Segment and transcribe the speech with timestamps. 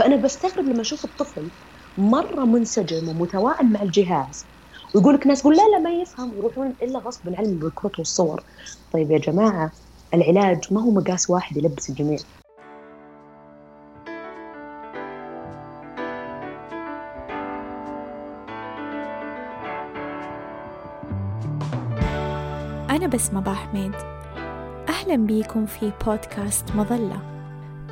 [0.00, 1.48] فأنا بستغرب لما أشوف الطفل
[1.98, 4.44] مرة منسجم ومتوائم مع الجهاز
[4.94, 8.42] ويقول لك ناس تقول لا لا ما يفهم يروحون إلا غصب عنهم بالكروت والصور.
[8.92, 9.72] طيب يا جماعة
[10.14, 12.18] العلاج ما هو مقاس واحد يلبس الجميع.
[22.90, 23.94] أنا بسمة حميد
[24.88, 27.29] أهلا بيكم في بودكاست مظلة.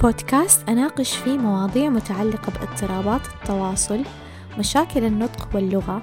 [0.03, 4.05] بودكاست أناقش فيه مواضيع متعلقة باضطرابات التواصل
[4.59, 6.03] مشاكل النطق واللغة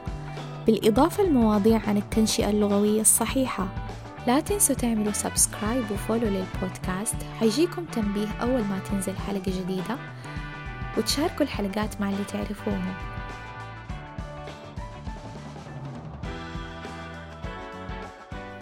[0.65, 3.67] بالإضافة لمواضيع عن التنشئة اللغوية الصحيحة.
[4.27, 7.15] لا تنسوا تعملوا سبسكرايب وفولو للبودكاست.
[7.39, 9.97] حيجيكم تنبيه أول ما تنزل حلقة جديدة
[10.97, 12.93] وتشاركوا الحلقات مع اللي تعرفوهم.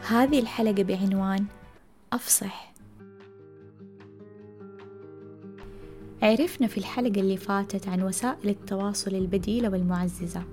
[0.10, 1.46] هذه الحلقة بعنوان
[2.14, 2.73] أفصح.
[6.24, 10.44] عرفنا في الحلقة اللي فاتت عن وسائل التواصل البديلة والمعززة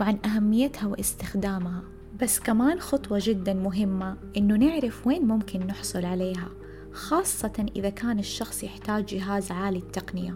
[0.00, 1.82] وعن أهميتها واستخدامها.
[2.22, 6.48] بس كمان خطوة جدا مهمة إنه نعرف وين ممكن نحصل عليها
[6.92, 10.34] خاصة إذا كان الشخص يحتاج جهاز عالي التقنية.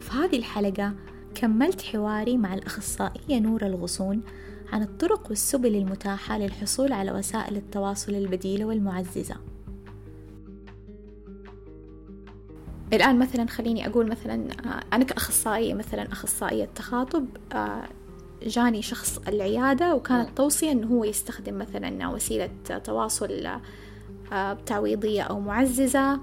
[0.00, 0.94] في هذه الحلقة
[1.34, 4.22] كملت حواري مع الأخصائية نور الغصون
[4.72, 9.36] عن الطرق والسبل المتاحة للحصول على وسائل التواصل البديلة والمعززة.
[12.92, 17.82] الآن مثلا خليني أقول مثلا آه، أنا كأخصائية مثلا أخصائية تخاطب آه،
[18.42, 22.50] جاني شخص العيادة وكانت توصية أنه هو يستخدم مثلا وسيلة
[22.84, 23.48] تواصل
[24.32, 26.20] آه، تعويضية أو معززة.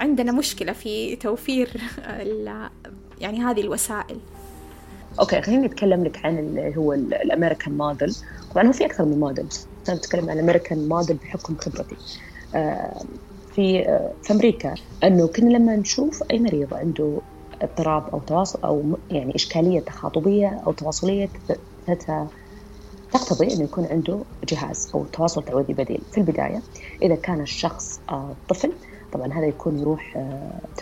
[0.00, 1.70] عندنا مشكلة في توفير
[3.20, 4.18] يعني هذه الوسائل.
[5.20, 8.16] okay خليني نتكلم لك عن اللي هو الـ American model.
[8.54, 9.46] طبعا هو في أكثر من موديل
[9.88, 11.96] أنا بتكلم عن الـ American model بحكم خبرتي.
[13.54, 14.74] في آه، في أمريكا
[15.04, 17.22] إنه كنا لما نشوف أي مريض عنده
[17.62, 21.32] اضطراب أو تواصل أو يعني إشكالية تخاطبية أو تواصلية
[23.12, 26.06] تقتضي إنه يكون عنده جهاز أو تواصل تعويضي بديل.
[26.12, 26.64] في البداية
[27.02, 28.78] إذا كان الشخص آه، طفل
[29.12, 30.18] طبعا هذا يكون يروح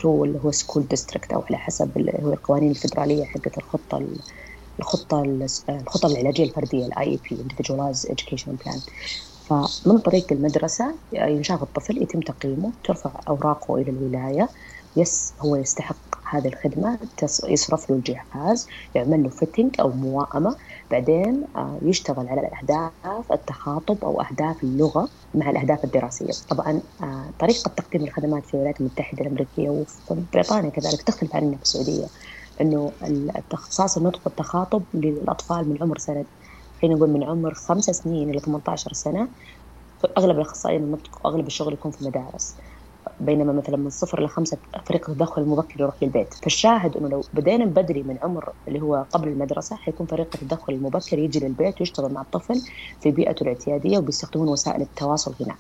[0.01, 4.09] through اللي هو school district أو على حسب اللي هو القوانين الفدرالية حقت الخطة
[4.81, 5.23] الخطة
[5.69, 8.81] الخطة العلاجية الفردية الـ IEP individualized education plan.
[9.49, 14.49] فمن طريق المدرسة ينشاف الطفل يتم تقييمه ترفع أوراقه إلى الولاية
[14.97, 15.97] yes هو يستحق
[16.31, 16.99] هذه الخدمة
[17.49, 20.57] يصرف له الجهاز يعمل له fitting أو موائمة
[20.91, 26.33] بعدين آه، يشتغل على الأهداف التخاطب أو أهداف اللغة مع الأهداف الدراسية.
[26.49, 31.63] طبعا آه، طريقة تقديم الخدمات في الولايات المتحدة الأمريكية وفي بريطانيا كذلك تختلف عننا في
[31.63, 32.07] السعودية
[32.61, 32.93] أنه
[33.53, 36.25] اختصاص النطق والتخاطب للأطفال من عمر سنة
[36.83, 39.29] خلينا نقول من عمر خمس سنين إلى 18 سنة
[40.19, 42.57] أغلب الأخصائيين النطق وأغلب الشغل يكون في المدارس.
[43.21, 46.35] بينما مثلا من صفر لخمسة فريق التدخل المبكر يروح للبيت.
[46.35, 51.19] فالشاهد أنه لو بدينا بدري من عمر اللي هو قبل المدرسة حيكون فريق التدخل المبكر
[51.19, 52.55] يجي للبيت ويشتغل مع الطفل
[53.01, 55.59] في بيئته الاعتيادية وبيستخدمون وسائل التواصل هناك.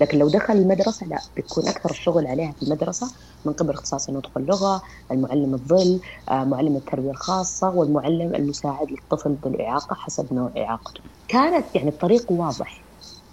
[0.00, 3.06] لكن لو دخل المدرسة لا بيكون أكثر الشغل عليها في المدرسة
[3.44, 9.50] من قبل اختصاص النطق واللغة المعلم الظل آه، معلم التربية الخاصة والمعلم المساعد للطفل ذو
[9.50, 11.00] الاعاقه حسب نوع إعاقته.
[11.28, 12.82] كانت يعني الطريق واضح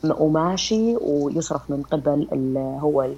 [0.03, 2.27] وماشي ويصرف من قبل
[2.81, 3.09] هو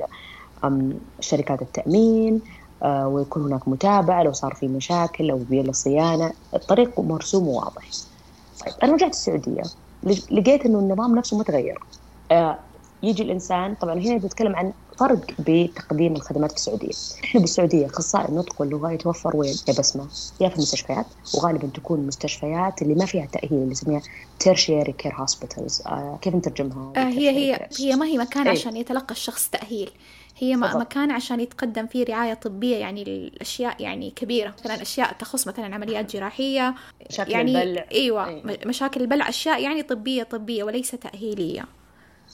[1.20, 2.42] شركات التأمين
[2.84, 7.84] آه، ويكون هناك متابعة لو صار في مشاكل أو بيل الصيانة الطريق مرسوم وواضح
[8.66, 9.64] طيب أنا رجعت السعودية.
[10.32, 11.80] لقيت إنه النظام نفسه متغير.
[12.32, 12.60] آه،
[13.04, 16.92] يجي الإنسان طبعا هنا بنتكلم عن فرق بتقديم الخدمات في السعودية.
[17.24, 20.08] إحنا بالسعودية أخصائي النطق واللغة يتوفر وين؟ يا بسمة.
[20.42, 21.06] يا في المستشفيات
[21.36, 24.02] وغالبا تكون المستشفيات اللي ما فيها تأهيل اللي نسميها
[24.44, 25.88] tertiary care hospitals.
[25.88, 28.52] آه كيف نترجمها؟ آه هي هي هي ما هي مكان أي.
[28.52, 29.92] عشان يتلقى الشخص تأهيل.
[30.42, 30.76] هي بالضبط.
[30.82, 34.56] مكان عشان يتقدم فيه رعاية طبية يعني الأشياء يعني كبيرة.
[34.60, 36.76] مثلا أشياء تخص مثلا عمليات جراحية
[37.10, 37.86] مشاكل يعني البلع.
[37.92, 38.60] أيوة أي.
[38.66, 41.66] مشاكل البلع أشياء يعني طبية طبية وليس تأهيلية.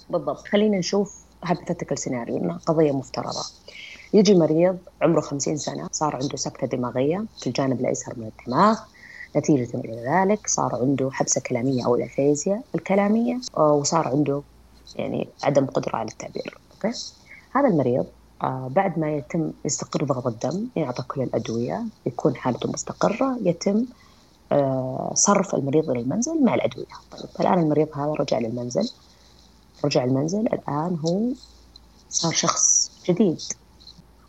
[0.09, 0.47] بالضبط.
[0.47, 3.43] خلينا نشوف hypothetical scenario إنها قضية مفترضة.
[4.13, 8.79] يجي مريض عمره 50 سنة صار عنده سكتة دماغية في الجانب الأيسر من الدماغ.
[9.37, 14.43] نتيجة إلى ذلك صار عنده حبسة كلامية أو الأفيزيا الكلامية وصار عنده
[14.95, 16.57] يعني عدم قدرة على التعبير.
[16.71, 16.97] okay؟
[17.57, 18.05] هذا المريض
[18.43, 23.85] آه بعد ما يتم يستقر ضغط الدم يعطى كل الأدوية يكون حالته مستقرة يتم
[24.51, 26.85] آه صرف المريض إلى المنزل مع الأدوية.
[27.11, 28.91] طيب الآن المريض هذا رجع للمنزل.
[29.85, 31.21] رجع المنزل الآن هو
[32.09, 33.41] صار شخص جديد.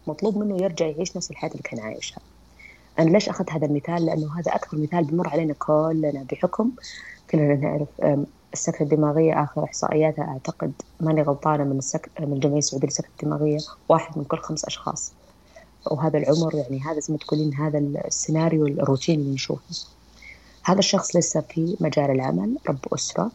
[0.06, 2.20] مطلوب منه يرجع يعيش نفس الحياة اللي كان عايشها.
[2.98, 6.70] أنا ليش أخذت هذا المثال؟ لأنه هذا أكثر مثال بمر علينا كلنا بحكم
[7.30, 7.88] كلنا نعرف
[8.52, 12.10] السكتة الدماغية آخر إحصائياتها أعتقد ماني غلطانة من السك...
[12.20, 13.58] من الجمعية السعودية للسكتة الدماغية
[13.88, 15.12] واحد من كل خمس أشخاص.
[15.86, 19.62] وهذا العمر يعني هذا زي ما تقولين هذا السيناريو الروتيني اللي نشوفه.
[20.64, 23.30] هذا الشخص لسه في مجال العمل رب أسرة.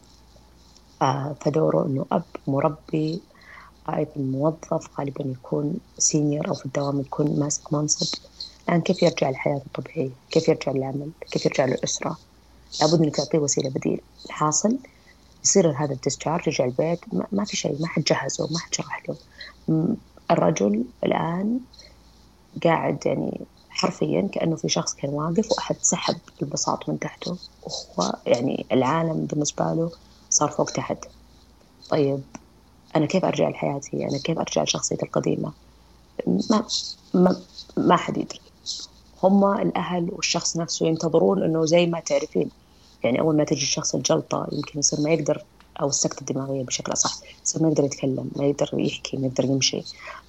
[1.02, 3.20] آه فدوره إنه أب مربي
[3.88, 8.18] أيضا موظف غالبا يكون senior أو في الدوام يكون ماسك منصب.
[8.68, 12.18] الآن كيف يرجع لحياته الطبيعية؟ كيف يرجع للعمل كيف يرجع للأسرة
[12.80, 14.78] لابد إنك تعطيه وسيلة بديل الحاصل
[15.44, 17.00] يصير هذا الـ discharge يرجع البيت
[17.32, 19.16] ما, في شيء ما حد جهزه ما حد شرح له.
[20.30, 21.60] الرجل الآن
[22.64, 28.66] قاعد يعني حرفيا كأنه في شخص كان واقف وأحد سحب البساط من تحته وهو يعني
[28.72, 29.90] العالم بالنسبة له
[30.30, 30.98] صار فوق تحت.
[31.90, 32.20] طيب
[32.96, 35.52] أنا كيف أرجع لحياتي؟ أنا كيف أرجع لشخصيتي القديمة؟
[36.26, 36.66] ما
[37.14, 37.36] ما
[37.76, 38.40] ما حد يدري.
[39.22, 42.50] هم الأهل والشخص نفسه ينتظرون إنه زي ما تعرفين
[43.04, 45.44] يعني أول ما تجي الشخص الجلطة يمكن يصير ما يقدر
[45.80, 49.82] أو السكتة الدماغية بشكل أصح يصير ما يقدر يتكلم ما يقدر يحكي ما يقدر يمشي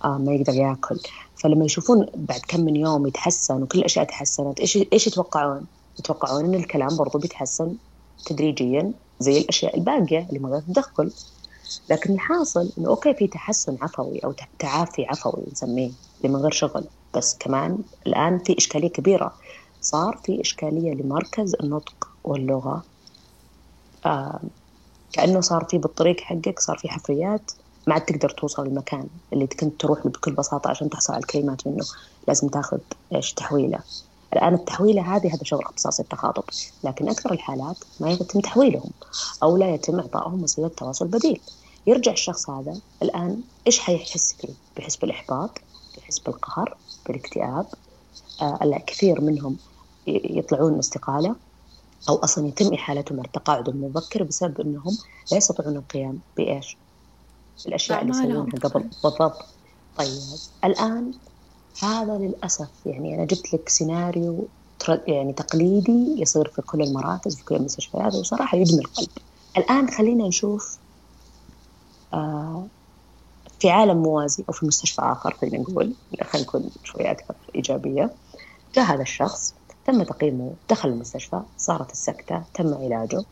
[0.04, 1.00] آه ما يقدر ياكل.
[1.36, 5.68] فلما يشوفون بعد كم من يوم يتحسن وكل الأشياء تحسنت إيش إيش يتوقعون؟
[6.00, 7.78] يتوقعون إن الكلام برضو بيتحسن
[8.26, 11.12] تدريجيا زي الأشياء الباقية اللي ما قدرت تدخل.
[11.90, 16.88] لكن الحاصل إنه أوكي في تحسن عفوي أو تعافي عفوي نسميه اللي من غير شغل.
[17.14, 19.38] بس كمان الآن في إشكالية كبيرة.
[19.82, 22.15] صار في إشكالية لمركز النطق.
[22.26, 22.84] واللغة.
[24.06, 24.40] آه
[25.14, 27.52] كأنه صار في بالطريق حقك صار في حفريات
[27.88, 31.68] ما عاد تقدر توصل المكان اللي كنت تروح له بكل بساطة عشان تحصل على الكلمات
[31.68, 31.86] منه.
[32.28, 32.78] لازم تاخذ
[33.16, 33.80] إيش تحويلة.
[34.34, 36.44] الآن التحويلة هذه هذا شغل اختصاصي التخاطب
[36.84, 38.90] لكن أكثر الحالات ما يتم تحويلهم
[39.44, 41.42] أو لا يتم إعطائهم وسيلة تواصل بديل.
[41.88, 45.52] يرجع الشخص هذا الآن إيش حيحس فيه؟ بيحس بالإحباط
[45.96, 46.78] بيحس بالقهر
[47.08, 47.66] بالاكتئاب.
[48.42, 49.58] آه الكثير منهم
[50.08, 51.36] يطلعون استقالة.
[52.10, 54.98] أو أصلا يتم إحالتهم على التقاعد المبكر بسبب أنهم
[55.32, 56.78] لا يستطيعون القيام بإيش؟
[57.68, 58.90] الأشياء اللي يسوونها قبل.
[59.04, 59.46] بالضبط.
[59.98, 60.22] طيب.
[60.66, 61.14] الآن
[61.84, 64.48] هذا للأسف يعني أنا جبت لك سيناريو
[65.08, 69.10] يعني تقليدي يصير في كل المراكز في كل المستشفيات وصراحة يدمي القلب.
[69.58, 70.80] الآن خلينا نشوف
[72.14, 72.68] آه
[73.60, 75.94] في عالم موازي أو في مستشفى آخر خلينا نقول
[76.24, 78.16] خلينا نكون شوية أكثر إيجابية.
[78.76, 79.54] جاء هذا الشخص.
[79.86, 83.24] تم تقييمه دخل المستشفى صارت السكتة تم علاجه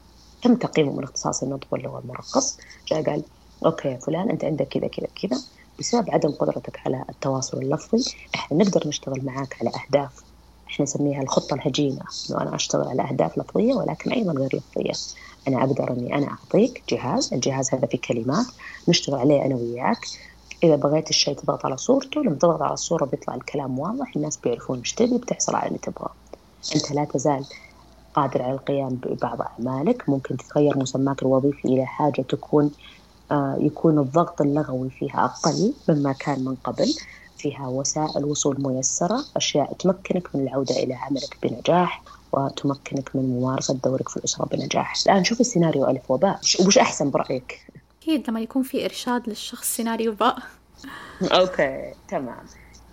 [0.41, 2.57] تم تقييمه من اختصاص النطق واللغة المرقص
[2.87, 3.23] جاء قال
[3.65, 5.41] أوكي فلان أنت عندك كذا كذا كذا.
[5.79, 8.03] بسبب عدم قدرتك على التواصل اللفظي
[8.35, 10.23] إحنا نقدر نشتغل معاك على أهداف.
[10.67, 14.91] إحنا نسميها الخطة الهجينة إنه أنا أشتغل على أهداف لفظية ولكن أيضا غير لفظية.
[15.47, 18.45] أنا أقدر إني أنا أعطيك جهاز الجهاز هذا فيه كلمات
[18.89, 19.99] نشتغل عليه أنا وياك.
[20.63, 24.79] إذا بغيت الشيء تضغط على صورته لما تضغط على الصورة بيطلع الكلام واضح الناس بيعرفون
[24.79, 26.22] إيش تبي بتحصل على اللي تبغاه.
[26.75, 27.45] أنت لا تزال
[28.13, 30.09] قادر على القيام ببعض أعمالك.
[30.09, 32.71] ممكن تتغير مسماك الوظيفي إلى حاجة تكون
[33.31, 36.93] آه يكون الضغط اللغوي فيها أقل مما كان من قبل.
[37.37, 44.09] فيها وسائل وصول ميسرة أشياء تمكنك من العودة إلى عملك بنجاح وتمكنك من ممارسة دورك
[44.09, 44.93] في الأسرة بنجاح.
[45.07, 46.39] الآن شوف السيناريو ألف وباء.
[46.67, 47.67] وش أحسن برأيك؟
[48.01, 50.37] أكيد لما يكون في إرشاد للشخص سيناريو باء.
[51.21, 52.45] okay تمام.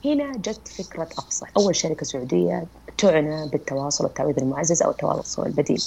[0.04, 2.66] هنا جت فكرة أفصح أول شركة سعودية
[2.98, 5.84] تعنى بالتواصل والتعويض المعزز أو التواصل البديل.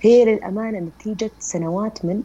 [0.00, 2.22] هي للأمانة نتيجة سنوات من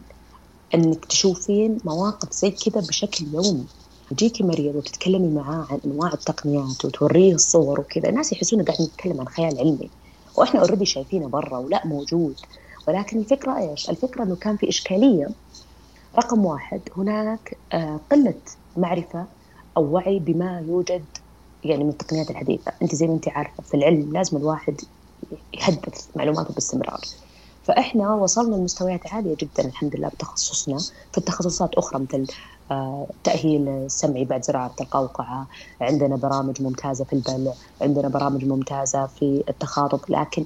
[0.74, 3.66] أنك تشوفين مواقف زي كذا بشكل يومي.
[4.10, 9.28] يجيكي مريض وتتكلمي معاه عن أنواع التقنيات وتوريه الصور وكذا الناس يحسون قاعدين نتكلم عن
[9.28, 9.90] خيال علمي.
[10.36, 12.36] وإحنا اوريدي شايفينه برا ولا موجود.
[12.88, 15.28] ولكن الفكرة إيش؟ الفكرة إنه كان في إشكالية.
[16.16, 18.42] رقم واحد هناك آه، قلة
[18.76, 19.26] معرفة
[19.76, 21.17] أو وعي بما يوجد
[21.64, 24.80] يعني من التقنيات الحديثه، أنت زي ما أنت عارفة في العلم لازم الواحد
[25.54, 27.00] يحدث معلوماته باستمرار.
[27.62, 30.78] فإحنا وصلنا لمستويات عالية جدا الحمد لله بتخصصنا.
[31.12, 32.26] في التخصصات أخرى مثل
[33.10, 35.48] التأهيل آه، السمعي بعد زراعة القوقعة.
[35.80, 37.52] عندنا برامج ممتازة في البلع.
[37.80, 40.00] عندنا برامج ممتازة في التخاطب.
[40.08, 40.44] لكن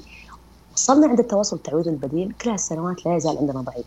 [0.74, 3.86] وصلنا عند التواصل التعويضي البديل كل هالسنوات لا يزال عندنا ضعيف.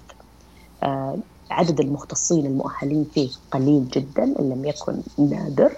[0.83, 1.17] آه،
[1.51, 5.77] عدد المختصين المؤهلين فيه قليل جدا إن لم يكن نادر.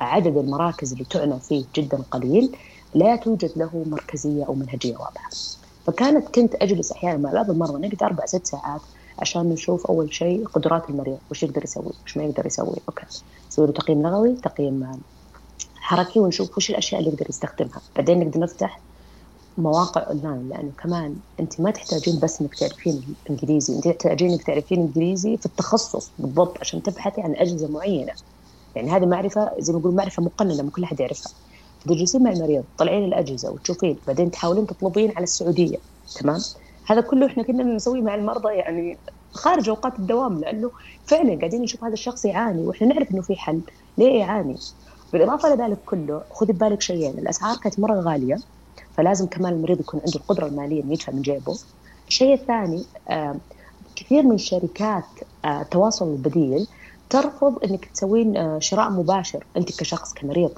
[0.00, 2.56] عدد المراكز اللي تعنى فيه جدا قليل
[2.94, 5.30] لا توجد له مركزية أو منهجية واضحة.
[5.86, 8.80] فكانت كنت أجلس أحيانا مع بعض المرضى نقعد أربع ست ساعات
[9.18, 12.76] عشان نشوف أول شيء قدرات المريض وش يقدر يسوي وش ما يقدر يسوي.
[12.88, 13.06] أوكي.
[13.50, 14.90] نسوي له تقييم لغوي تقييم
[15.74, 17.82] حركي ونشوف وش الأشياء اللي يقدر يستخدمها.
[17.96, 18.84] بعدين نقدر نفتح
[19.56, 24.80] مواقع أونلاين لأنه كمان أنت ما تحتاجين بس إنك تعرفين إنجليزي أنت تحتاجين إنك تعرفين
[24.80, 28.12] إنجليزي في التخصص بالضبط عشان تبحثي عن أجهزة معينة.
[28.76, 31.32] يعني هذه معرفة زي ما نقول معرفة مقننة ما كل أحد يعرفها.
[31.84, 35.76] تجلسين مع المريض؟ تطلعين الأجهزة وتشوفين بعدين تحاولين تطلبين على السعودية
[36.20, 36.40] تمام؟
[36.86, 38.98] هذا كله إحنا كنا نسويه مع المرضى يعني
[39.32, 40.70] خارج أوقات الدوام لأنه
[41.06, 43.60] فعلا قاعدين نشوف هذا الشخص يعاني وإحنا نعرف إنه في حل.
[43.98, 44.56] ليه يعاني؟
[45.12, 48.36] بالإضافة لذلك كله خذي ببالك شيئين الأسعار كانت مرة غالية
[48.96, 51.58] فلازم كمان المريض يكون عنده القدرة المالية إنه يدفع من جيبه.
[52.08, 53.36] الشيء الثاني آه
[53.96, 55.04] كثير من شركات
[55.44, 56.66] آه التواصل البديل
[57.14, 60.50] ترفض إنك تسوين آه شراء مباشر أنت كشخص كمريض.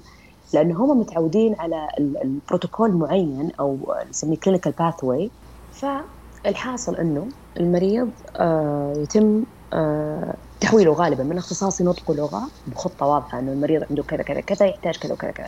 [0.54, 1.88] لأنه هم متعودين على
[2.24, 5.32] البروتوكول معين أو نسميه كلينيكال باثوي
[5.70, 7.28] فالحاصل إنه
[7.60, 14.02] المريض آه يتم آه تحويله غالبا من اختصاصي نطق ولغة بخطة واضحة إنه المريض عنده
[14.02, 15.46] كذا كذا كذا يحتاج كذا وكذا كذا.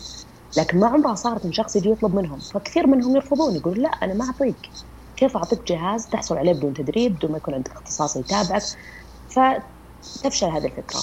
[0.57, 2.39] لكن ما عمرها صارت إن شخص يجي يطلب منهم.
[2.55, 4.61] فكثير منهم يرفضون يقول لا أنا ما أعطيك.
[5.17, 8.63] كيف أعطيك جهاز؟ تحصل عليه بدون تدريب بدون ما يكون عندك اختصاص يتابعك.
[10.03, 11.01] فتفشل هذه الفكرة.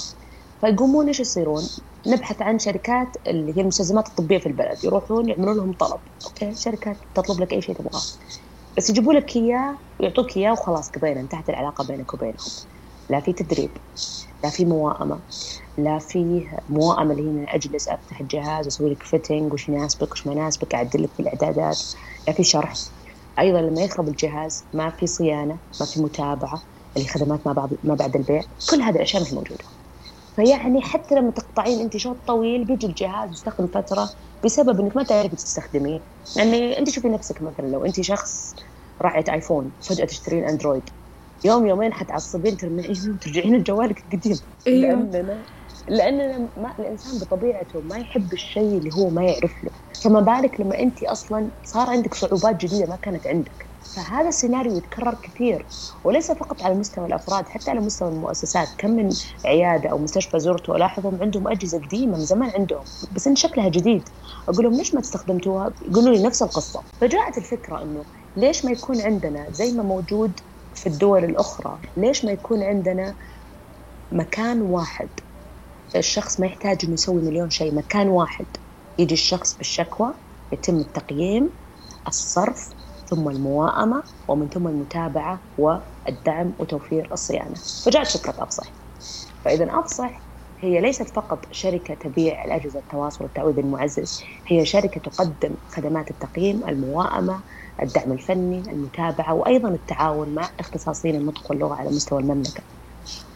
[0.62, 1.64] فيقومون إيش يصيرون؟
[2.08, 4.84] نبحث عن شركات اللي هي المستلزمات الطبية في البلد.
[4.84, 6.00] يروحون يعملون لهم طلب.
[6.26, 8.02] okay؟ شركات تطلب لك أي شيء تبغاه.
[8.78, 12.36] بس يجيبوا لك اياه ويعطوك اياه وخلاص قضينا انتهت العلاقة بينك وبينهم.
[13.10, 13.78] لا في تدريب
[14.44, 15.24] لا في موائمه
[15.78, 20.28] لا في موائمه اللي هي من اجلس افتح الجهاز واسوي لك fitting وش يناسبك وش
[20.28, 21.78] ما يناسبك أعدل لك في الإعدادات.
[22.28, 22.74] لا في شرح.
[23.40, 26.62] أيضا لما يخرب الجهاز ما في صيانة ما في متابعة.
[26.98, 29.66] اللي خدمات ما بعد ما بعد البيع كل هذه الأشياء ما هي موجودة.
[30.36, 34.10] فيعني حتى لما تقطعين أنت شوط طويل بيجي الجهاز يستخدم فترة
[34.46, 36.00] بسبب إنك ما تعرفي تستخدميه.
[36.38, 38.56] يعني أنت شوفي نفسك مثلا لو أنت شخص
[39.02, 40.90] راعية آيفون فجأة تشترين أندرويد.
[41.46, 44.40] يوم يومين حتعصبين ترجعين ترجعين لجوالك القديم.
[44.68, 44.90] أيوه.
[44.90, 45.46] لاننا
[45.90, 49.72] لأننا ما الإنسان بطبيعته ما يحب الشيء اللي هو ما يعرف له.
[50.04, 53.75] فما بالك لما أنت أصلا صار عندك صعوبات جديدة ما كانت عندك.
[53.96, 55.68] فهذا السيناريو يتكرر كثير
[56.04, 58.68] وليس فقط على مستوى الأفراد حتى على مستوى المؤسسات.
[58.78, 59.10] كم من
[59.46, 64.10] عيادة أو مستشفى زرته ألاحظهم عندهم أجهزة قديمة من زمان عندهم بس إن شكلها جديد.
[64.50, 66.84] أقول لهم ليش ما استخدمتوها يقولوا لي نفس القصة.
[67.02, 70.40] فجاءت الفكرة إنه ليش ما يكون عندنا زي ما موجود
[70.74, 73.16] في الدول الأخرى ليش ما يكون عندنا
[74.12, 75.10] مكان واحد؟
[75.96, 78.48] الشخص ما يحتاج إنه يسوي مليون شيء مكان واحد.
[78.98, 80.14] يجي الشخص بالشكوى
[80.52, 81.50] يتم التقييم
[82.08, 82.70] الصرف
[83.10, 87.62] ثم المواءمة ومن ثم المتابعة والدعم وتوفير الصيانة.
[87.86, 88.76] فجاءت فكرة أفصح.
[89.46, 90.26] فإذا أفصح
[90.60, 97.44] هي ليست فقط شركة تبيع الأجهزة التواصل والتعويض المعزز هي شركة تقدم خدمات التقييم المواءمة
[97.82, 102.64] الدعم الفني المتابعة وأيضا التعاون مع اختصاصيين النطق واللغة على مستوى المملكة.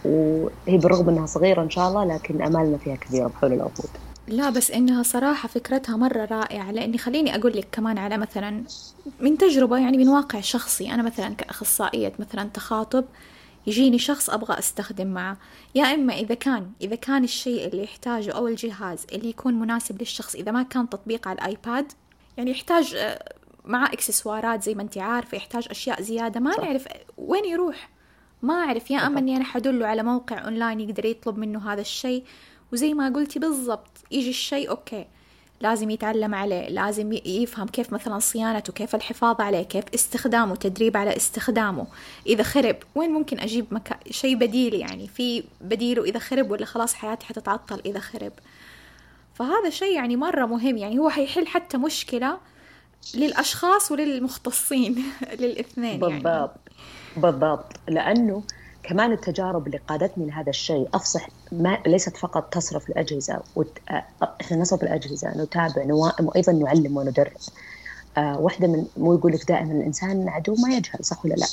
[0.03, 3.91] وهي بالرغم أنها صغيرة إن شاء الله لكن أمالنا فيها كثيرة بحول العقود.
[4.29, 8.63] لا بس إنها صراحة فكرتها مرة رائعة لأني خليني أقول لك كمان على مثلا
[9.19, 13.05] من تجربة يعني من واقع شخصي أنا مثلا كأخصائية مثلا تخاطب
[13.67, 15.37] يجيني شخص أبغى أستخدم معه.
[15.75, 20.35] يا إما إذا كان إذا كان الشيء اللي يحتاجه أو الجهاز اللي يكون مناسب للشخص
[20.35, 21.91] إذا ما كان تطبيق على الـ iPad
[22.37, 23.33] يعني يحتاج آه،
[23.65, 27.89] مع إكسسوارات زي ما أنت عارفة يحتاج أشياء زيادة ما نعرف وين يروح.
[28.41, 32.23] ما أعرف يا أما إني أنا حدله على موقع أونلاين يقدر يطلب منه هذا الشيء.
[32.73, 35.05] وزي ما قلتي بالضبط يجي الشيء okay
[35.61, 41.15] لازم يتعلم عليه لازم يفهم كيف مثلا صيانته كيف الحفاظ عليه كيف استخدامه تدريب على
[41.15, 41.87] استخدامه.
[42.27, 43.95] إذا خرب وين ممكن أجيب مكا...
[44.11, 48.31] شيء بديل يعني؟ في بديله إذا خرب ولا خلاص حياتي حتتعطل إذا خرب.
[49.33, 52.37] فهذا شيء يعني مرة مهم يعني هو حيحل حتى مشكلة
[53.15, 55.03] للأشخاص وللمختصين
[55.39, 56.51] للإثنين بالضبط يعني.
[57.17, 57.65] بالضبط.
[57.87, 58.43] لأنه
[58.83, 63.77] كمان التجارب اللي قادتني لهذا الشيء أفصح ما ليست فقط تصرف الأجهزة وت...
[64.41, 67.31] إحنا نصرف الأجهزة نتابع نوائم وأيضا نعلم وندرب.
[68.17, 71.47] آه واحدة من مو يقول لك دائما الإنسان عدو ما يجهل صح ولا لا؟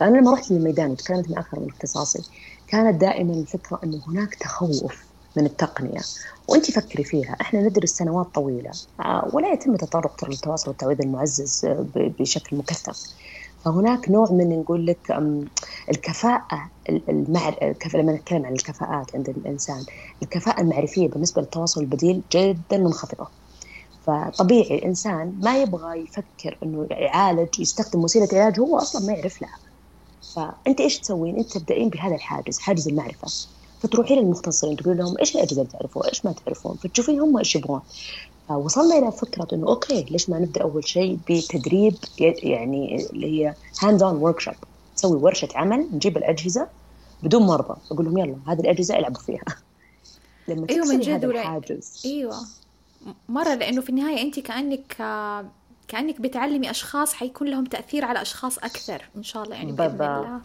[0.00, 2.22] فأنا لما رحت للميدان وتكلمت مع أكثر من اختصاصي
[2.68, 5.04] كانت دائما الفكرة إنه هناك تخوف
[5.36, 6.00] من التقنية.
[6.48, 11.86] وانت فكري فيها إحنا ندرس سنوات طويلة آه ولا يتم تطرق للتواصل والتعويض المعزز آه،
[11.96, 13.02] بشكل مكثف.
[13.64, 15.22] فهناك نوع من نقول لك
[15.90, 17.74] الكفاءة المعر...
[17.94, 19.84] لما نتكلم عن الكفاءات عند الإنسان
[20.22, 23.28] الكفاءة المعرفية بالنسبة للتواصل البديل جدا منخفضة
[24.02, 29.58] فطبيعي الإنسان ما يبغى يفكر إنه يعالج يستخدم وسيلة علاج هو أصلا ما يعرف لها
[30.34, 33.28] فأنت إيش تسوين؟ أنت تبدأين بهذا الحاجز حاجز المعرفة
[33.78, 37.80] فتروحين للمختصين تقول لهم إيش الأجهزة اللي تعرفوها؟ إيش ما تعرفون؟ فتشوفين هم إيش يبغون.
[38.50, 44.16] وصلنا إلى فكرة إنه okay ليش ما نبدأ أول شيء بتدريب يعني اللي هي hands-on
[44.16, 44.54] workshop
[44.96, 46.68] نسوي ورشة عمل نجيب الأجهزة
[47.22, 47.76] بدون مرضى.
[47.90, 49.44] أقول لهم يلا هذه الأجهزة ألعبوا فيها.
[50.48, 52.02] لما أيوه من جد الحاجز.
[52.04, 52.36] أيوه.
[53.28, 54.96] مرة لأنه في النهاية أنت كأنك
[55.88, 60.40] كأنك بتعلمي أشخاص حيكون لهم تأثير على أشخاص أكثر إن شاء الله يعني بإذن الله.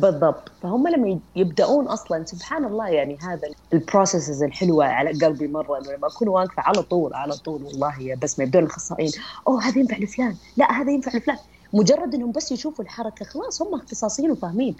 [0.00, 0.52] بالضبط.
[0.62, 6.06] فهم لما يبدأون أصلا سبحان الله يعني هذا البروسيسز الحلوة على قلبي مرة إنه لما
[6.06, 9.12] أكون واقفة على طول على طول والله يا بس ما يبدون الأخصائيين
[9.48, 11.38] أوه هذا ينفع لفلان؟ لا هذا ينفع لفلان.
[11.72, 14.76] مجرد إنهم بس يشوفوا الحركة خلاص هم اختصاصيين وفاهمين.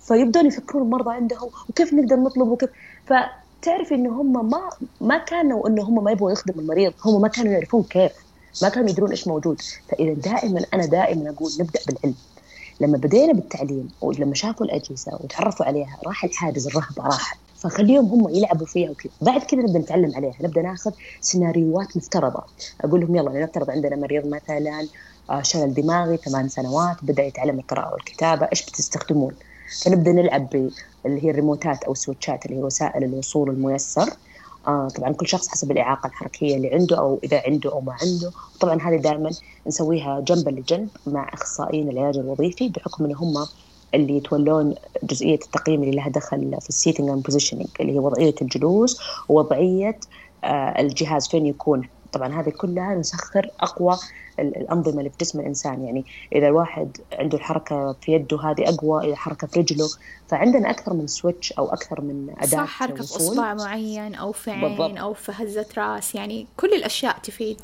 [0.00, 2.70] فيبدون يفكرون المرضى عندهم وكيف نقدر نطلب وكيف؟
[3.06, 3.12] ف
[3.62, 4.70] تعرف إنه هم ما
[5.00, 8.12] ما كانوا إنه هم ما يبغوا يخدموا المريض هم ما كانوا يعرفون كيف
[8.62, 9.60] ما كانوا يدرون إيش موجود.
[9.88, 12.14] فإذا دائما أنا دائما أقول نبدأ بالعلم.
[12.80, 18.66] لما بدينا بالتعليم ولما شافوا الأجهزة وتعرفوا عليها راح الحاجز الرهبة راح فخليهم هم يلعبوا
[18.66, 19.12] فيها وكذا.
[19.20, 22.42] بعد كذا نبدأ نتعلم عليها نبدأ ناخذ سيناريوهات مفترضة.
[22.80, 24.88] أقول لهم يلا نفترض عندنا مريض مثلا
[25.30, 29.36] آه، شلل دماغي ثمان سنوات بدأ يتعلم القراءة والكتابة إيش بتستخدمون؟
[29.84, 30.54] فنبدأ نلعب
[31.06, 34.10] اللي هي الريموتات أو السويتشات اللي هي وسائل الوصول الميسر.
[34.68, 38.32] آه طبعا كل شخص حسب الإعاقة الحركية اللي عنده أو إذا عنده أو ما عنده.
[38.60, 39.30] طبعا هذه دائما
[39.66, 43.46] نسويها جنبا لجنب مع أخصائيين العلاج الوظيفي بحكم إن هم
[43.94, 48.34] اللي يتولون جزئية التقييم اللي لها دخل في الـ seating and positioning اللي هي وضعية
[48.42, 49.98] الجلوس ووضعية
[50.44, 53.96] آه الجهاز فين يكون طبعا هذه كلها نسخر أقوى
[54.38, 55.84] الأنظمة اللي في جسم الإنسان.
[55.84, 59.88] يعني إذا الواحد عنده الحركة في يده هذه أقوى اذا حركة في رجله.
[60.28, 64.50] فعندنا أكثر من switch أو أكثر من أداة صح حركة في إصبع معين أو في
[64.50, 64.98] عين بالضبط.
[64.98, 66.14] أو في هزة رأس.
[66.14, 67.60] يعني كل الأشياء تفيد.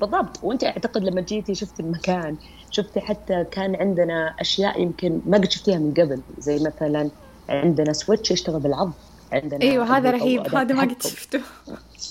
[0.00, 0.38] بالضبط.
[0.42, 2.36] وأنت أعتقد لما جيتي شفت المكان
[2.70, 6.20] شفتي حتى كان عندنا أشياء يمكن ما قد شفتيها من قبل.
[6.38, 7.10] زي مثلا
[7.48, 8.92] عندنا switch يشتغل بالعض.
[9.32, 10.54] عندنا أيوه هذا رهيب.
[10.54, 11.40] هذا ما قد شفته.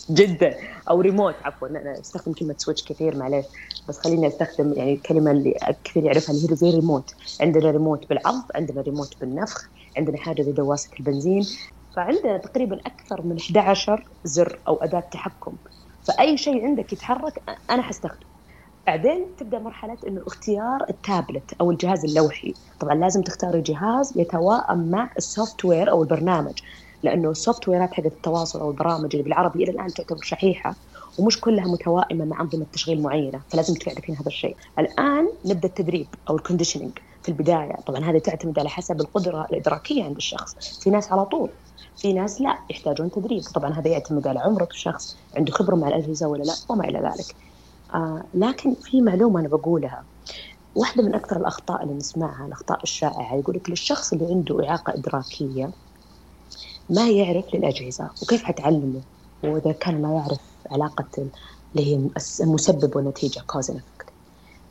[0.09, 0.55] جدا.
[0.89, 1.67] أو ريموت عفوا.
[1.67, 3.45] أنا أستخدم كلمة switch كثير معلش
[3.87, 8.43] بس خليني أستخدم يعني الكلمة اللي كثير يعرفها اللي هي زي ريموت عندنا ريموت بالعض
[8.55, 11.43] عندنا ريموت بالنفخ عندنا حاجة زي دواسه البنزين.
[11.95, 15.57] فعندنا تقريبا أكثر من 11 زر أو أداة تحكم.
[16.03, 18.37] فأي شيء عندك يتحرك أنا حستخدمه.
[18.87, 22.53] بعدين تبدأ مرحلة إنه اختيار التابلت أو الجهاز اللوحي.
[22.79, 26.53] طبعا لازم تختاري جهاز يتواءم مع الـ software أو البرنامج.
[27.03, 30.75] لأنه ال softwareات حقت التواصل أو البرامج اللي بالعربي إلى الآن تعتبر شحيحة
[31.19, 34.57] ومش كلها متوائمة مع أنظمة تشغيل معينة فلازم تعرفين هذا الشيء.
[34.79, 36.91] الآن نبدأ التدريب أو ال conditioning
[37.23, 37.75] في البداية.
[37.85, 40.79] طبعا هذه تعتمد على حسب القدرة الإدراكية عند الشخص.
[40.83, 41.49] في ناس على طول
[41.95, 43.43] في ناس لا يحتاجون تدريب.
[43.55, 47.35] طبعا هذا يعتمد على عمر الشخص عنده خبرة مع الأجهزة ولا لا وما إلى ذلك.
[47.93, 50.05] آه لكن في معلومة أنا بقولها.
[50.75, 55.73] واحدة من أكثر الأخطاء اللي نسمعها الأخطاء الشائعة يقول لك للشخص اللي عنده إعاقة إدراكية
[56.89, 59.01] ما يعرف للأجهزة وكيف حتعلمه
[59.43, 60.39] وإذا كان ما يعرف
[60.71, 61.09] علاقة
[61.75, 62.09] اللي هي
[62.41, 63.71] المسبب والنتيجه كوز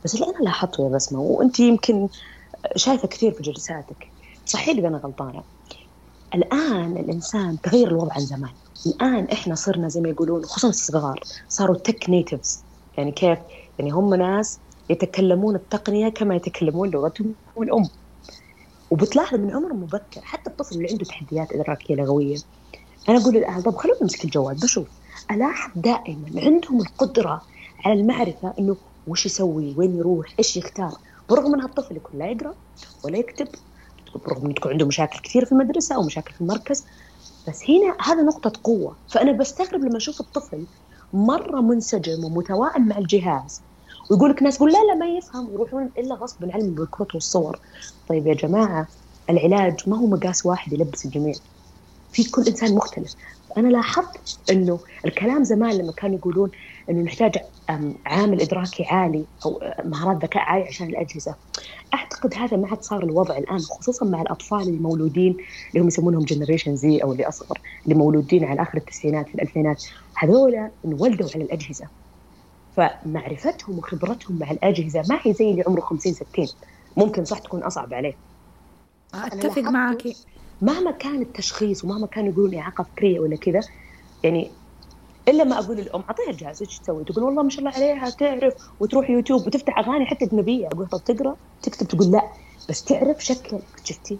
[0.03, 2.09] بس اللي أنا لاحظته يا بسمة وأنت يمكن
[2.75, 4.13] شايفة كثير في جلساتك.
[4.45, 5.43] صحيح إذا أنا غلطانة.
[6.35, 8.53] الآن الإنسان تغير الوضع عن زمان.
[8.87, 12.65] الآن إحنا صرنا زي ما يقولون خصوصا الصغار صاروا تك نيتفز
[12.97, 13.39] يعني كيف؟
[13.79, 17.89] يعني هم ناس يتكلمون التقنية كما يتكلمون لغتهم الأم.
[18.89, 22.37] وبتلاحظ من عمر مبكر حتى الطفل اللي عنده تحديات إدراكية لغوية.
[23.09, 24.55] أنا أقول للأهل طب خلونا نمسك الجوال.
[24.55, 24.87] بشوف
[25.31, 27.41] ألاحظ دائما عندهم القدرة
[27.85, 30.91] على المعرفة إنه وش يسوي وين يروح إيش يختار.
[31.29, 32.55] برغم إن هالطفل يكون لا يقرأ
[33.03, 33.47] ولا يكتب
[34.15, 36.85] برغم إنه تكون عنده مشاكل كثير في المدرسة أو مشاكل في المركز
[37.47, 38.99] بس هنا هذا نقطة قوة.
[39.07, 40.67] فأنا بستغرب لما أشوف الطفل
[41.13, 43.66] مرة منسجم ومتوائم مع الجهاز.
[44.11, 45.53] ويقول لك ناس يقول لا لا ما يفهم.
[45.53, 47.59] يروحون إلا غصب عنهم بالكروت والصور.
[48.07, 48.87] طيب يا جماعة
[49.29, 51.33] العلاج ما هو مقاس واحد يلبس الجميع.
[52.11, 53.13] في كل إنسان مختلف.
[53.57, 56.51] أنا لاحظت إنه الكلام زمان لما كانوا يقولون
[56.89, 57.35] إنه نحتاج
[58.05, 61.35] عامل إدراكي عالي أو مهارات ذكاء عالي عشان الأجهزة.
[61.93, 65.37] أعتقد هذا ما عاد صار الوضع الآن خصوصا مع الأطفال اللي مولودين
[65.73, 69.83] اللي هم يسمونهم جنريشن زي أو اللي أصغر اللي مولودين على آخر التسعينات في الألفينات.
[70.17, 71.89] هذول انولدوا على الأجهزة.
[72.77, 76.47] فمعرفتهم وخبرتهم مع الأجهزة ما هي زي اللي عمره 50 60
[76.97, 78.15] ممكن صح تكون أصعب عليه.
[79.13, 80.03] أتفق معك.
[80.61, 83.61] مهما كان التشخيص ومهما كانوا يقولون اعاقه فكريه ولا كذا
[84.23, 84.51] يعني
[85.27, 88.53] إلا ما أقول للأم أعطيها الجهاز إيش تسوي؟ تقول والله ما شاء الله عليها تعرف؟
[88.79, 90.67] وتروح يوتيوب وتفتح أغاني حتى أجنبية.
[90.67, 92.21] أقول طب تقرأ؟ تكتب تقول لا.
[92.69, 94.17] بس تعرف شكل شفتي؟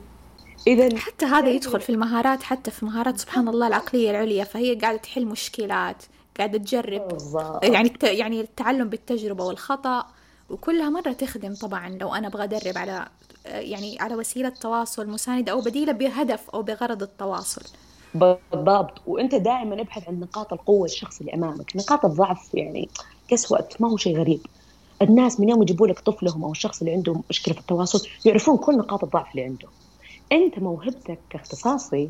[0.67, 4.97] إذا حتى هذا يدخل في المهارات حتى في مهارات سبحان الله العقلية العليا فهي قاعدة
[4.97, 6.03] تحل مشكلات.
[6.37, 7.07] قاعدة تجرب.
[7.07, 7.63] بالضبط.
[7.63, 10.05] يعني يعني التعلم بالتجربة والخطأ
[10.49, 13.07] وكلها مرة تخدم طبعا لو أنا أبغى أدرب على
[13.45, 17.61] يعني على وسيلة تواصل مساندة أو بديلة بهدف أو بغرض التواصل.
[18.13, 19.01] بالضبط.
[19.07, 21.75] وأنت دائما ابحث عن نقاط القوة الشخص اللي أمامك.
[21.75, 22.89] نقاط الضعف يعني
[23.51, 24.41] وقت ما هو شيء غريب.
[25.01, 28.77] الناس من يوم يجيبوا لك طفلهم أو الشخص اللي عنده مشكلة في التواصل يعرفون كل
[28.77, 29.67] نقاط الضعف اللي عنده
[30.31, 32.09] أنت موهبتك كاختصاصي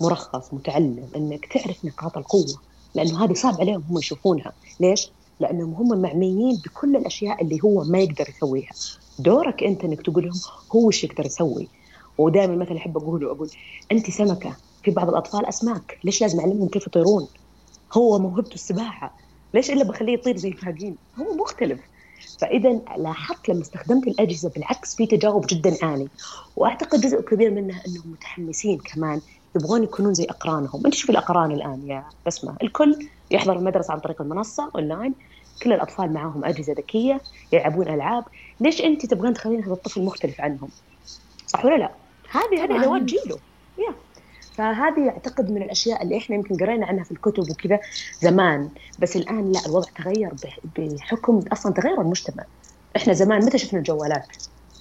[0.00, 2.60] مرخص متعلم إنك تعرف نقاط القوة.
[2.94, 4.52] لأنه هذه صعب عليهم هم يشوفونها.
[4.80, 8.72] ليش؟ لأنهم هم معميين بكل الأشياء اللي هو ما يقدر يسويها.
[9.18, 10.40] دورك أنت إنك تقول لهم
[10.74, 11.68] هو إيش يقدر يسوي.
[12.18, 13.50] ودائما مثلا أحب اقوله أقول
[13.92, 17.26] أنت سمكة في بعض الأطفال أسماك ليش لازم أعلمهم كيف يطيرون؟
[17.92, 19.16] هو موهبته السباحة.
[19.54, 21.80] ليش إلا بخليه يطير زي الباقيين هو مختلف.
[22.38, 26.08] فاذا لاحظت لما استخدمت الأجهزة بالعكس في تجاوب جدا عالي
[26.56, 29.20] وأعتقد جزء كبير منها أنهم متحمسين كمان
[29.56, 30.82] يبغون يكونون زي أقرانهم.
[30.86, 32.56] أنت شوف الأقران الآن يا بسمة.
[32.62, 35.14] الكل يحضر المدرسة عن طريق المنصة أونلاين.
[35.62, 37.20] كل الأطفال معاهم أجهزة ذكية
[37.52, 38.24] يلعبون ألعاب.
[38.60, 40.68] ليش أنت تبغين تخلين هذا الطفل مختلف عنهم؟
[41.46, 41.90] صح ولا لا؟
[42.30, 43.38] هذه هذه أدوات جيله
[43.78, 43.94] يا.
[44.54, 47.80] فهذه اعتقد من الأشياء اللي إحنا يمكن قرينا عنها في الكتب وكذا
[48.20, 48.70] زمان.
[48.98, 50.32] بس الآن لا الوضع تغير
[50.76, 52.44] بحكم أصلا تغير المجتمع.
[52.96, 54.26] إحنا زمان متى شفنا الجوالات؟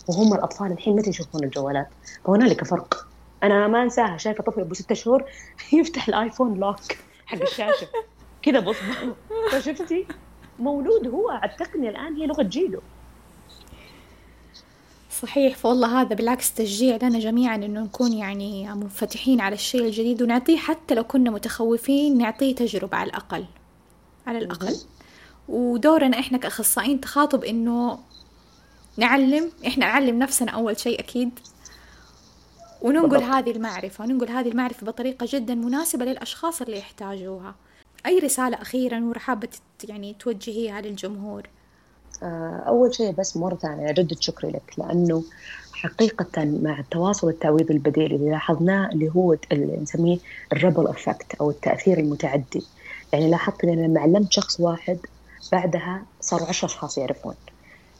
[0.07, 1.87] وهم الأطفال الحين متى يشوفون الجوالات؟
[2.25, 3.12] فهنالك فرق.
[3.43, 5.23] أنا ما أنساها شايفة طفل أبو ستة شهور
[5.73, 6.79] يفتح الآيفون لوك
[7.25, 7.87] حق الشاشة.
[8.41, 9.15] كذا بصبعه
[9.51, 10.07] فشفتي
[10.59, 12.81] مولود هو التقنيه الآن هي لغة جيله
[15.21, 20.57] صحيح فوالله هذا بالعكس تشجيع لنا جميعا إنه نكون يعني منفتحين على الشيء الجديد ونعطيه
[20.57, 23.45] حتى لو كنا متخوفين نعطيه تجربة على الأقل.
[24.27, 24.75] على الأقل.
[25.47, 27.99] ودورنا إحنا كأخصائيين تخاطب إنه
[28.97, 31.39] نعلم إحنا نعلم نفسنا أول شيء أكيد
[32.83, 33.29] وننقل بالضبط.
[33.29, 37.55] هذه المعرفة وننقل هذه المعرفة بطريقة جدا مناسبة للأشخاص اللي يحتاجوها.
[38.05, 39.49] أي رسالة أخيرا نور حابة
[39.83, 41.43] يعني توجهيها للجمهور؟
[42.23, 45.23] آه، أول شيء بس مرة ثانية أجدد شكري لك لأنه
[45.73, 50.17] حقيقة مع التواصل التعويضي البديل اللي لاحظناه اللي هو اللي نسميه
[50.53, 52.63] ال ripple effect أو التأثير المتعدي.
[53.13, 54.97] يعني لاحظت أن لما علمت شخص واحد
[55.51, 57.35] بعدها صاروا عشر أشخاص يعرفون.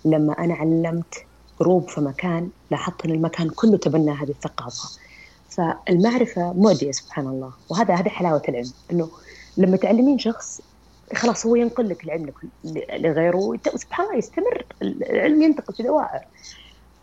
[0.06, 1.26] لما أنا علمت
[1.60, 4.90] group في مكان لاحظت أن المكان كله تبنى هذه الثقافة.
[5.50, 9.10] فالمعرفة معدية سبحان الله وهذا هذه حلاوة العلم أنه
[9.58, 10.62] لما تعلمين شخص
[11.16, 12.32] خلاص هو ينقل لك العلم
[12.94, 16.22] لغيره سبحان الله يستمر العلم ينتقل في دوائر.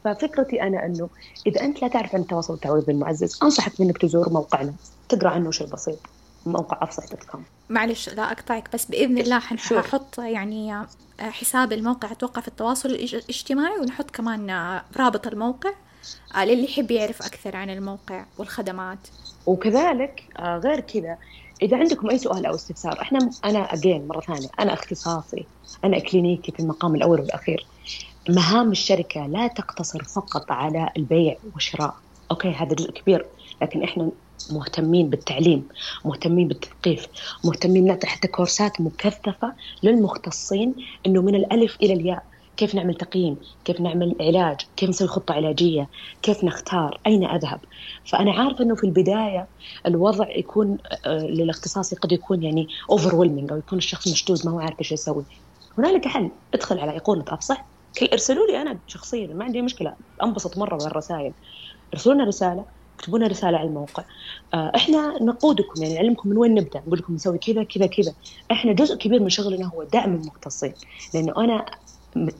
[0.04, 1.08] ففكرتي أنا إنه
[1.46, 4.74] إذا أنت لا تعرف عن التواصل التعويضي المعزز أنصحك بإنك تزور موقعنا
[5.08, 5.98] تقرأ عنه شيء بسيط
[6.46, 10.86] موقع افصح دوت كوم معلش لا أقطعك بس بإذن الله حنحط يعني آه،
[11.20, 15.70] حساب الموقع أتوقع في التواصل الاجتماعي ونحط كمان آه، رابط الموقع
[16.36, 18.98] آه، للي يحب يعرف أكثر عن الموقع والخدمات.
[19.46, 21.18] وكذلك غير كذا
[21.62, 25.46] إذا عندكم أي سؤال أو استفسار إحنا أنا اجين مرة ثانية أنا اختصاصي
[25.84, 27.66] أنا كلينيكي في المقام الأول والأخير
[28.28, 31.94] مهام الشركة لا تقتصر فقط على البيع والشراء.
[32.30, 33.26] okay هذا جزء كبير
[33.62, 34.10] لكن إحنا
[34.50, 35.68] مهتمين بالتعليم
[36.04, 37.06] مهتمين بالتثقيف
[37.44, 40.74] مهتمين نعطي حتى courseات مكثفة للمختصين
[41.06, 42.30] إنه من الألف إلى الياء.
[42.56, 45.88] كيف نعمل تقييم؟ كيف نعمل علاج؟ كيف نسوي خطة علاجية؟
[46.22, 47.60] كيف نختار؟ أين أذهب؟
[48.04, 49.48] فأنا عارفة أنه في البداية
[49.86, 54.78] الوضع يكون آه، للاختصاصي قد يكون يعني over أو يكون الشخص مشدود ما هو عارف
[54.78, 55.24] إيش يسوي.
[55.78, 56.30] هنالك حل.
[56.54, 57.66] ادخل على أيقونة أفصح
[58.12, 59.96] ارسلوا لي أنا شخصيا ما عندي مشكلة.
[60.22, 61.32] أنبسط مرة من الرسائل
[61.94, 62.79] ارسلوا لنا رسالة.
[63.00, 64.04] اكتبوا لنا رسالة على الموقع.
[64.54, 68.14] آه، إحنا نقودكم يعني نعلمكم من وين نبدأ نقول لكم نسوي كذا كذا كذا.
[68.50, 70.74] إحنا جزء كبير من شغلنا هو دعم المختصين.
[71.14, 71.66] لأنه أنا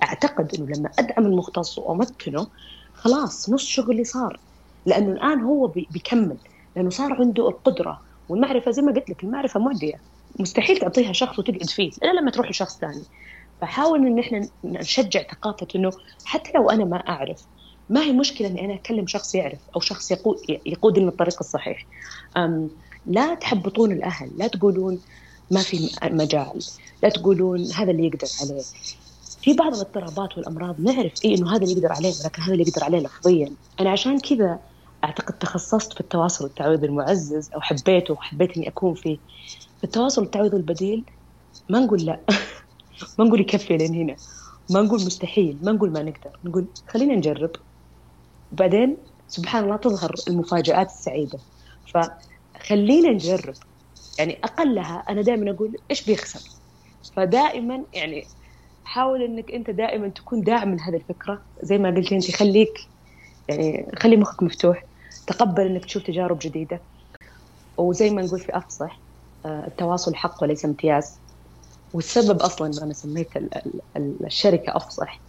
[0.03, 2.47] أعتقد إنه لما أدعم المختص وأمكنه
[2.95, 4.41] خلاص نص شغلي صار.
[4.87, 6.37] لأنه الآن هو بيكمل.
[6.77, 10.01] لأنه صار عنده القدرة والمعرفة زي ما قلت لك المعرفة معدية.
[10.39, 13.03] مستحيل تعطيها شخص وتقعد فيه إلا لما تروح لشخص ثاني.
[13.61, 15.91] فحاول إن إحنا نشجع ثقافة إنه
[16.25, 17.47] حتى لو أنا ما أعرف
[17.91, 21.87] ما هي مشكلة إني أنا أكلم شخص يعرف أو شخص يقود يقودني للطريق الصحيح؟
[23.07, 25.01] لا تحبطون الأهل لا تقولون
[25.51, 26.63] ما في مجال
[27.03, 28.63] لا تقولون هذا اللي يقدر عليه.
[29.43, 32.85] في بعض الاضطرابات والأمراض نعرف إيه إنه هذا اللي يقدر عليه ولكن هذا اللي يقدر
[32.85, 33.53] عليه لفظيا.
[33.81, 34.59] أنا عشان كذا
[35.05, 39.19] أعتقد تخصصت في التواصل التعويضي المعزز أو حبيته وحبيت إني أكون فيه.
[39.79, 41.05] في التواصل التعويضي البديل
[41.69, 42.21] ما نقول لا
[43.19, 44.17] ما نقول يكفي لين هنا.
[44.71, 46.31] ما نقول مستحيل ما نقول ما نقدر.
[46.45, 47.51] نقول خلينا نجرب.
[48.53, 48.97] وبعدين
[49.29, 51.39] سبحان الله تظهر المفاجآت السعيدة.
[51.95, 53.55] فخلينا نجرب.
[54.19, 56.41] يعني أقلها أنا دائما أقول إيش بيخسر؟
[57.17, 58.25] فدائما يعني
[58.85, 61.43] حاول إنك أنت دائما تكون داعم لهذه الفكرة.
[61.63, 62.73] زي ما قلت أنت خليك
[63.49, 64.83] يعني خلي مخك مفتوح.
[65.27, 66.81] تقبل إنك تشوف تجارب جديدة.
[67.79, 69.03] وزي ما نقول في أفصح
[69.45, 71.21] آه، التواصل حق وليس امتياز.
[71.93, 73.29] والسبب أصلا أنا سميت
[74.27, 75.23] الشركة أفصح.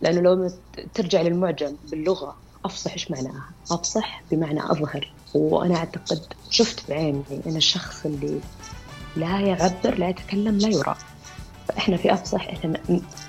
[0.00, 0.50] لأنه لو
[0.94, 5.12] ترجع للمعجم باللغة افصح إيش معناها؟ أفصح بمعنى أظهر.
[5.34, 6.20] وأنا أعتقد
[6.50, 8.40] شفت بعيني أن الشخص اللي
[9.16, 10.94] لا يعبر لا يتكلم لا يرى.
[11.68, 12.80] فإحنا في أفصح إحنا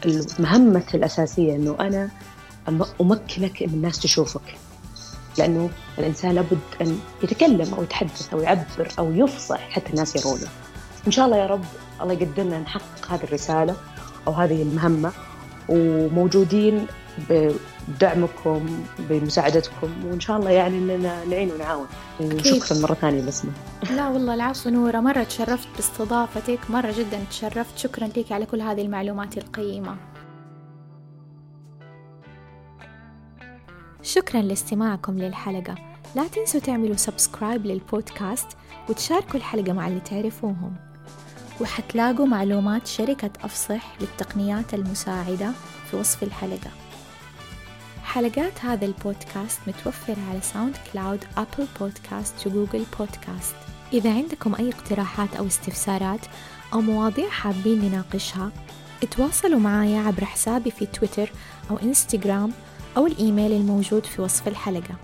[0.06, 2.10] المهمة الأساسية إنه أنا
[3.02, 4.56] أمكنك إن الناس تشوفك.
[5.38, 5.70] لأنه
[6.00, 10.48] الإنسان لابد أن يتكلم أو يتحدث أو يعبر أو يفصح حتى الناس يرونه
[11.08, 11.66] إن شاء الله يا رب
[12.02, 13.76] الله يقدرنا نحقق هذه الرسالة
[14.28, 15.12] أو هذه المهمة.
[15.70, 16.88] وموجودين
[17.88, 21.88] بدعمكم بمساعدتكم وإن شاء الله يعني إننا نعين ونعاون.
[22.22, 23.52] وشكرا مرة ثانية بسمه
[23.92, 27.78] لا والله العفو نورة مرة تشرفت باستضافتك مرة جدا تشرفت.
[27.78, 29.96] شكرا لك على كل هذه المعلومات القيمة.
[34.02, 35.76] شكرا لاستماعكم للحلقة.
[36.16, 38.48] لا تنسوا تعملوا subscribe للبودكاست
[38.90, 40.76] وتشاركوا الحلقة مع اللي تعرفوهم.
[41.62, 45.52] وحتلاقوا معلومات شركة أفصح للتقنيات المساعدة
[45.92, 46.70] في وصف الحلقة.
[48.04, 53.56] حلقات هذا البودكاست متوفرة على SoundCloud Apple Podcasts و Google Podcasts.
[53.94, 56.20] إذا عندكم أي اقتراحات أو استفسارات
[56.74, 58.52] أو مواضيع حابين نناقشها
[59.04, 61.32] اتواصلوا معايا عبر حسابي في تويتر
[61.72, 62.52] أو إنستغرام
[62.98, 64.96] أو الإيميل الموجود في وصف الحلقة.